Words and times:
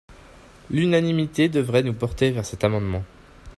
L’unanimité 0.71 1.47
devrait 1.47 1.83
nous 1.83 1.93
porter 1.93 2.31
vers 2.31 2.43
cet 2.43 2.63
amendement. 2.63 3.03